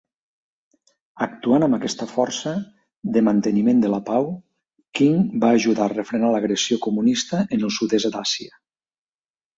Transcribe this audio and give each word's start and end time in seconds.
Actuant 1.25 1.65
amb 1.65 1.77
aquesta 1.77 2.07
força 2.13 2.53
de 3.17 3.23
manteniment 3.29 3.83
de 3.85 3.93
la 3.95 4.01
pau, 4.09 4.27
King 5.01 5.23
va 5.45 5.53
ajudar 5.61 5.87
a 5.89 5.93
refrenar 5.97 6.33
l'agressió 6.37 6.79
comunista 6.87 7.43
en 7.59 7.69
el 7.69 7.75
sud-est 7.81 8.15
d'Àsia. 8.17 8.61